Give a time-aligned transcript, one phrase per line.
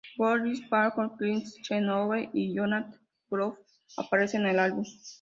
[0.19, 3.59] Gwyneth Paltrow, Kristin Chenoweth, y Jonathan Groff
[3.97, 4.83] aparecen en el álbum.